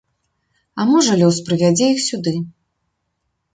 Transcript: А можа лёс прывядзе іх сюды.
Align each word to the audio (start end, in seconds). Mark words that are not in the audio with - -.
А 0.79 0.87
можа 0.91 1.19
лёс 1.21 1.37
прывядзе 1.51 1.91
іх 1.93 2.01
сюды. 2.09 2.35